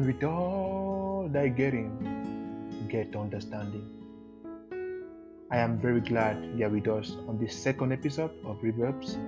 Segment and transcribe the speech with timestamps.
[0.00, 1.90] and with all thy getting,
[2.88, 3.86] get understanding.
[5.50, 9.18] I am very glad you are with us on this second episode of Proverbs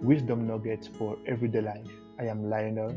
[0.00, 1.90] Wisdom Nuggets for Everyday Life.
[2.18, 2.94] I am Lionel.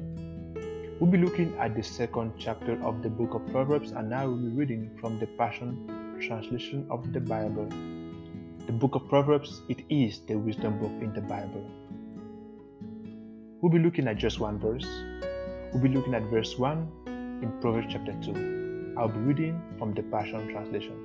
[1.01, 4.37] We'll be looking at the second chapter of the book of Proverbs, and now we'll
[4.37, 7.67] be reading from the Passion Translation of the Bible.
[8.67, 11.69] The book of Proverbs, it is the wisdom book in the Bible.
[13.59, 14.87] We'll be looking at just one verse.
[15.73, 17.06] We'll be looking at verse 1
[17.41, 18.95] in Proverbs chapter 2.
[18.97, 20.97] I'll be reading from the Passion Translation.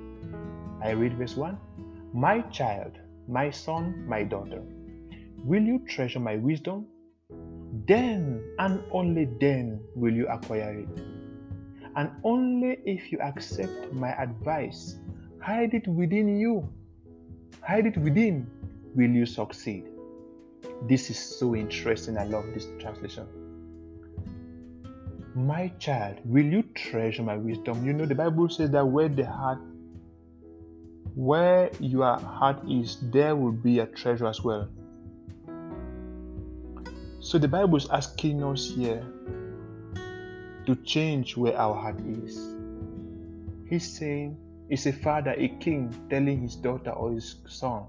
[0.81, 1.57] I read verse 1
[2.13, 4.61] My child, my son, my daughter,
[5.43, 6.87] will you treasure my wisdom?
[7.87, 11.03] Then and only then will you acquire it.
[11.95, 14.97] And only if you accept my advice,
[15.39, 16.69] hide it within you
[17.65, 18.47] hide it within,
[18.95, 19.85] will you succeed?
[20.83, 22.17] This is so interesting.
[22.17, 23.27] I love this translation.
[25.35, 27.85] My child, will you treasure my wisdom?
[27.85, 29.59] You know, the Bible says that where the heart,
[31.15, 34.69] where your heart is, there will be a treasure as well.
[37.19, 39.03] So the Bible is asking us here
[40.67, 42.55] to change where our heart is.
[43.67, 44.37] He's saying,
[44.69, 47.85] is a father, a king, telling his daughter or his son,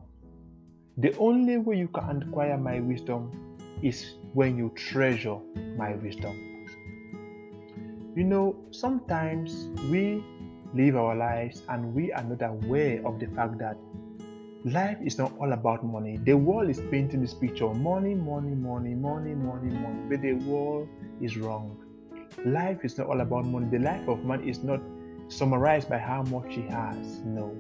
[0.97, 5.39] The only way you can acquire my wisdom is when you treasure
[5.77, 6.54] my wisdom.
[8.15, 10.23] You know, sometimes we
[10.73, 13.77] live our lives and we are not aware of the fact that
[14.65, 16.19] life is not all about money.
[16.19, 19.99] The world is painting this picture money, money, money, money, money, money.
[20.09, 20.89] But the world
[21.21, 21.77] is wrong.
[22.45, 23.67] Life is not all about money.
[23.67, 24.81] The life of man is not
[25.27, 27.19] summarized by how much he has.
[27.25, 27.57] No.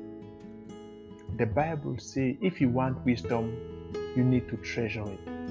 [1.36, 3.56] The Bible says if you want wisdom,
[4.14, 5.43] you need to treasure it.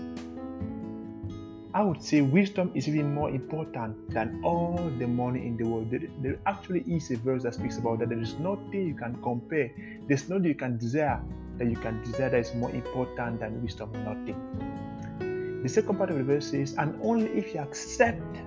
[1.75, 5.89] I would say wisdom is even more important than all the money in the world.
[5.89, 8.09] There, there actually is a verse that speaks about that.
[8.09, 9.71] There is nothing you can compare.
[10.07, 11.19] There's nothing you can desire
[11.57, 13.91] that you can desire that is more important than wisdom.
[14.03, 15.61] Nothing.
[15.63, 18.37] The second part of the verse says, and only if you accept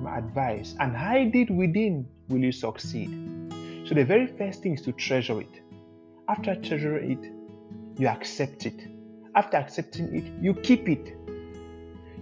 [0.00, 3.10] my advice and hide it within will you succeed.
[3.88, 5.60] So the very first thing is to treasure it.
[6.28, 8.86] After treasuring it, you accept it.
[9.34, 11.16] After accepting it, you keep it.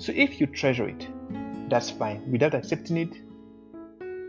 [0.00, 1.06] So if you treasure it,
[1.68, 2.32] that's fine.
[2.32, 3.20] Without accepting it,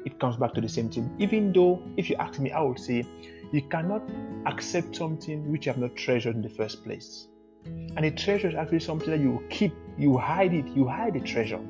[0.06, 1.09] it comes back to the same thing.
[1.18, 3.06] Even though, if you ask me, I would say
[3.54, 4.04] you cannot
[4.48, 7.30] accept something which you have not treasured in the first place.
[7.66, 11.22] And a treasure is actually something that you keep, you hide it, you hide the
[11.22, 11.62] treasure.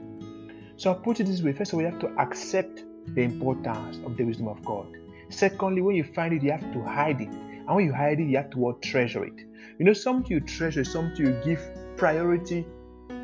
[0.78, 4.00] So I put it this way first of all, you have to accept the importance
[4.04, 4.88] of the wisdom of God.
[5.30, 7.30] Secondly, when you find it, you have to hide it.
[7.30, 9.46] And when you hide it, you have to treasure it.
[9.78, 11.62] You know, something you treasure, something you give
[11.98, 12.66] priority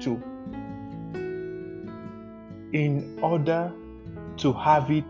[0.02, 0.22] to
[2.78, 3.72] in order
[4.38, 5.04] to have it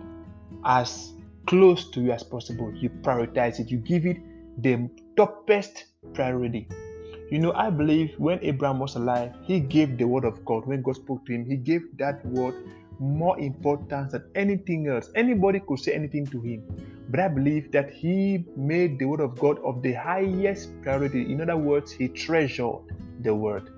[0.64, 1.14] as
[1.48, 2.74] close to you as possible.
[2.74, 4.18] You prioritize it, you give it
[4.62, 5.84] the topest
[6.14, 6.68] priority.
[7.30, 10.66] You know, I believe when Abraham was alive, he gave the word of God.
[10.66, 12.56] When God spoke to him, he gave that word
[13.00, 15.10] more importance than anything else.
[15.14, 16.64] Anybody could say anything to him.
[17.10, 21.32] But I believe that he made the word of God of the highest priority.
[21.32, 22.80] In other words, he treasured
[23.22, 23.70] the word.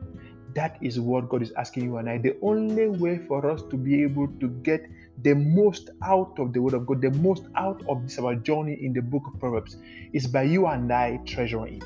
[0.55, 2.17] That is what God is asking you and I.
[2.17, 4.81] The only way for us to be able to get
[5.21, 8.77] the most out of the word of God, the most out of this our journey
[8.81, 9.77] in the book of Proverbs,
[10.13, 11.83] is by you and I treasuring it.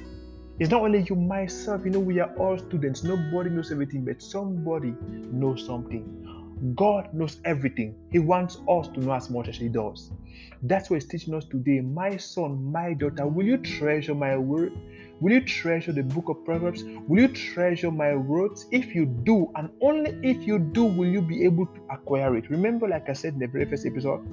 [0.59, 3.03] It's not only you, myself, you know, we are all students.
[3.03, 6.03] Nobody knows everything, but somebody knows something.
[6.75, 7.95] God knows everything.
[8.09, 10.11] He wants us to know as much as He does.
[10.61, 11.81] That's what He's teaching us today.
[11.81, 14.71] My son, my daughter, will you treasure my word?
[15.19, 16.83] Will you treasure the book of Proverbs?
[17.07, 18.65] Will you treasure my words?
[18.71, 22.49] If you do, and only if you do, will you be able to acquire it.
[22.49, 24.25] Remember, like I said in the very first episode,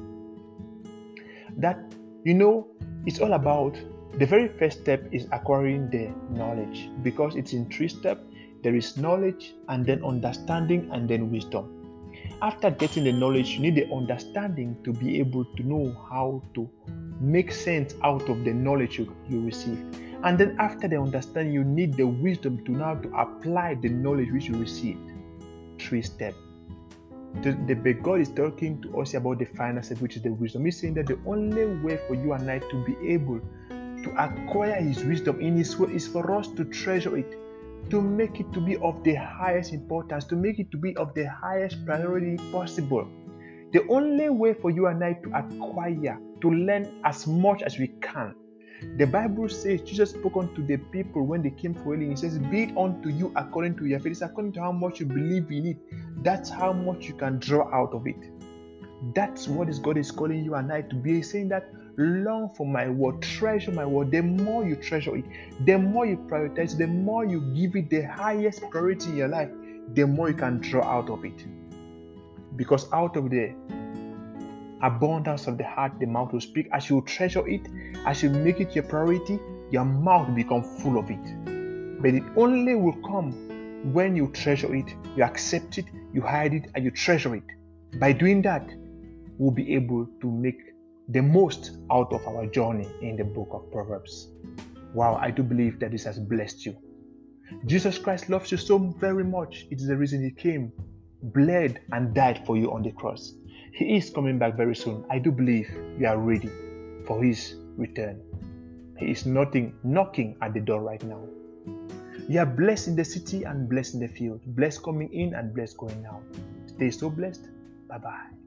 [1.56, 1.78] that
[2.24, 2.68] you know,
[3.06, 3.76] it's all about
[4.18, 8.20] the very first step is acquiring the knowledge because it's in three steps
[8.62, 11.79] there is knowledge and then understanding and then wisdom
[12.42, 16.68] after getting the knowledge, you need the understanding to be able to know how to
[17.20, 19.78] make sense out of the knowledge you, you receive.
[20.22, 24.30] And then after the understanding, you need the wisdom to now to apply the knowledge
[24.32, 25.12] which you received.
[25.78, 26.36] Three steps.
[27.42, 30.64] The, the God is talking to us about the final step, which is the wisdom.
[30.64, 34.80] He's saying that the only way for you and I to be able to acquire
[34.80, 37.38] His wisdom in His word is for us to treasure it
[37.90, 41.12] to make it to be of the highest importance, to make it to be of
[41.14, 43.06] the highest priority possible.
[43.72, 47.88] The only way for you and I to acquire, to learn as much as we
[48.00, 48.34] can.
[48.96, 52.10] The Bible says Jesus spoke unto the people when they came for healing.
[52.10, 54.12] He says, Be it unto you according to your faith.
[54.12, 55.76] It's according to how much you believe in it.
[56.24, 58.16] That's how much you can draw out of it.
[59.14, 62.66] That's what is God is calling you and I to be saying that long for
[62.66, 64.10] my word, treasure my word.
[64.10, 65.24] The more you treasure it,
[65.64, 69.50] the more you prioritize, the more you give it the highest priority in your life,
[69.94, 71.44] the more you can draw out of it.
[72.56, 73.54] Because out of the
[74.82, 76.68] abundance of the heart, the mouth will speak.
[76.72, 77.68] As you treasure it,
[78.06, 79.38] as you make it your priority,
[79.70, 82.00] your mouth will become full of it.
[82.02, 83.32] But it only will come
[83.92, 87.44] when you treasure it, you accept it, you hide it, and you treasure it.
[87.98, 88.68] By doing that,
[89.38, 90.60] we'll be able to make
[91.10, 94.28] the most out of our journey in the book of Proverbs.
[94.94, 96.76] Wow, I do believe that this has blessed you.
[97.66, 99.66] Jesus Christ loves you so very much.
[99.70, 100.72] It is the reason He came,
[101.22, 103.34] bled, and died for you on the cross.
[103.72, 105.04] He is coming back very soon.
[105.10, 105.68] I do believe
[105.98, 106.50] you are ready
[107.06, 108.22] for His return.
[108.96, 111.24] He is nothing knocking at the door right now.
[112.28, 115.52] You are blessed in the city and blessed in the field, blessed coming in and
[115.52, 116.22] blessed going out.
[116.66, 117.48] Stay so blessed.
[117.88, 118.39] Bye bye.